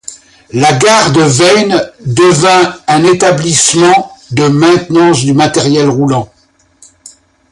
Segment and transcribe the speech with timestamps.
[0.53, 6.31] La gare de Veynes devint un établissement de maintenance du matériel roulant.